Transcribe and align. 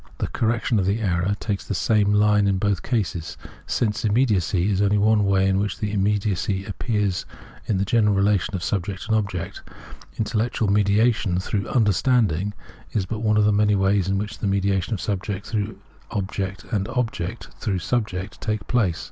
The; 0.17 0.25
correction 0.25 0.79
of 0.79 0.87
the 0.87 0.99
error 0.99 1.35
takes 1.39 1.67
the 1.67 1.75
same 1.75 2.11
line 2.11 2.47
in 2.47 2.57
both 2.57 2.81
cases.; 2.81 3.37
Sense 3.67 4.03
immediacy 4.03 4.71
is 4.71 4.81
only 4.81 4.97
one 4.97 5.25
way 5.25 5.47
in 5.47 5.59
which 5.59 5.77
immediacy 5.83 6.65
appears 6.65 7.27
in 7.67 7.77
the 7.77 7.85
general 7.85 8.15
relation 8.15 8.55
of 8.55 8.63
subject 8.63 9.05
and 9.05 9.15
object; 9.15 9.61
intellectual 10.17 10.69
mediation 10.71 11.39
through' 11.39 11.67
understanding' 11.77 12.55
is 12.93 13.05
but 13.05 13.19
one 13.19 13.37
of 13.37 13.45
the 13.45 13.53
many 13.53 13.75
ways 13.75 14.07
in 14.07 14.17
which 14.17 14.39
the 14.39 14.47
mediation 14.47 14.91
of 14.95 14.99
subject 14.99 15.45
through 15.45 15.77
object 16.09 16.63
and 16.71 16.87
object 16.87 17.49
through 17.59 17.77
subject 17.77 18.41
takes 18.41 18.63
place.. 18.63 18.99